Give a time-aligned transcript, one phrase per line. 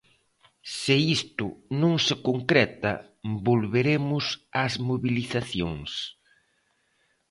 [0.77, 1.45] Se isto
[1.81, 2.93] non se concreta,
[3.47, 4.25] volveremos
[4.63, 5.91] ás mobilizacións.